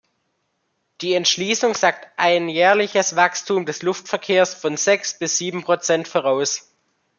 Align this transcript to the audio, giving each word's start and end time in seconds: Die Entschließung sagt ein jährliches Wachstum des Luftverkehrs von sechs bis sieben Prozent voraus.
Die 1.01 1.13
Entschließung 1.13 1.75
sagt 1.75 2.07
ein 2.17 2.49
jährliches 2.49 3.15
Wachstum 3.15 3.67
des 3.67 3.83
Luftverkehrs 3.83 4.55
von 4.55 4.75
sechs 4.75 5.19
bis 5.19 5.37
sieben 5.37 5.61
Prozent 5.63 6.07
voraus. 6.07 6.71